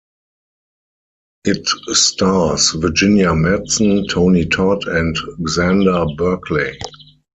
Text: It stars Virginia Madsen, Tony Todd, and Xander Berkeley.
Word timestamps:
It 1.45 1.67
stars 1.95 2.71
Virginia 2.71 3.33
Madsen, 3.35 4.09
Tony 4.09 4.47
Todd, 4.47 4.85
and 4.87 5.15
Xander 5.41 6.17
Berkeley. 6.17 6.71